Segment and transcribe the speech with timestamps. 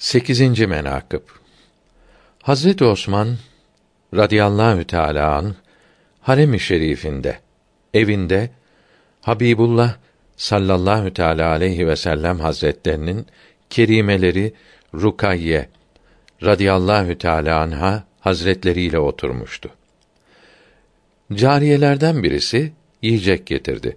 [0.00, 0.60] 8.
[0.60, 1.20] menakıb
[2.42, 3.36] Hazreti Osman
[4.14, 5.54] radıyallahu teala an
[6.20, 7.38] harem-i şerifinde
[7.94, 8.50] evinde
[9.20, 9.96] Habibullah
[10.36, 13.26] sallallahu teala aleyhi ve sellem hazretlerinin
[13.70, 14.54] kerimeleri
[14.94, 15.68] Rukayye
[16.42, 19.70] radıyallahu teala anha hazretleriyle oturmuştu.
[21.32, 22.72] Cariyelerden birisi
[23.02, 23.96] yiyecek getirdi.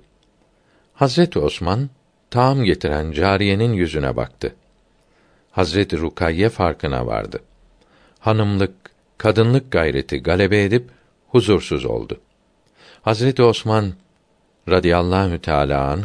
[0.94, 1.90] Hazreti Osman
[2.30, 4.56] taam getiren cariyenin yüzüne baktı.
[5.54, 7.40] Hazreti Rukayye farkına vardı.
[8.20, 8.74] Hanımlık,
[9.18, 10.90] kadınlık gayreti galebe edip
[11.28, 12.20] huzursuz oldu.
[13.02, 13.94] Hazreti Osman
[14.70, 16.04] radıyallahu teala an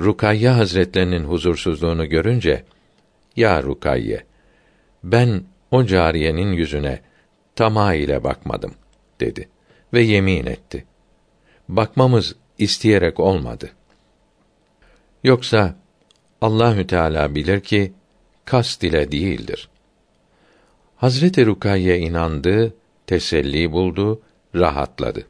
[0.00, 2.64] Rukayye Hazretlerinin huzursuzluğunu görünce
[3.36, 4.24] ya Rukayye
[5.04, 7.00] ben o cariyenin yüzüne
[7.54, 8.74] tamah ile bakmadım
[9.20, 9.48] dedi
[9.92, 10.84] ve yemin etti.
[11.68, 13.70] Bakmamız isteyerek olmadı.
[15.24, 15.74] Yoksa
[16.40, 17.92] Allahü Teala bilir ki
[18.46, 19.68] kast ile değildir.
[20.96, 22.74] Hazreti Rukayye inandı,
[23.06, 24.20] teselli buldu,
[24.54, 25.26] rahatladı.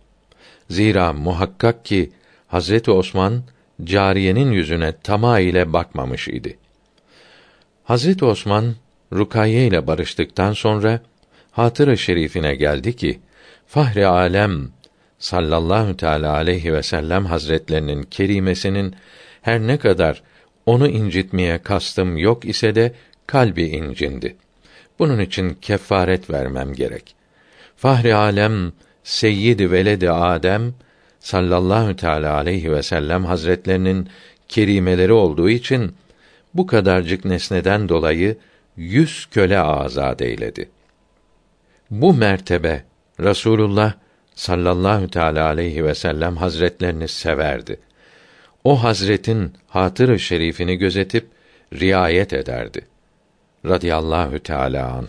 [0.70, 2.10] Zira muhakkak ki
[2.48, 3.42] Hazreti Osman
[3.84, 6.58] cariyenin yüzüne tamah ile bakmamış idi.
[7.84, 8.74] Hazreti Osman
[9.12, 11.00] Rukayye ile barıştıktan sonra
[11.50, 13.20] hatırı şerifine geldi ki
[13.66, 14.68] Fahri Alem
[15.18, 18.94] sallallahu teala aleyhi ve sellem hazretlerinin kerimesinin
[19.42, 20.22] her ne kadar
[20.66, 22.92] onu incitmeye kastım yok ise de
[23.26, 24.36] kalbi incindi.
[24.98, 27.14] Bunun için kefaret vermem gerek.
[27.76, 28.72] Fahri alem
[29.04, 30.74] Seyyid veledi Adem
[31.20, 34.08] sallallahu teala aleyhi ve sellem hazretlerinin
[34.48, 35.94] kerimeleri olduğu için
[36.54, 38.36] bu kadarcık nesneden dolayı
[38.76, 40.68] yüz köle azad eyledi.
[41.90, 42.84] Bu mertebe
[43.20, 43.92] Rasulullah
[44.34, 47.78] sallallahu teala aleyhi ve sellem hazretlerini severdi
[48.66, 51.26] o hazretin hatırı şerifini gözetip
[51.72, 52.86] riayet ederdi.
[53.64, 55.08] Radiyallahu Teala anh.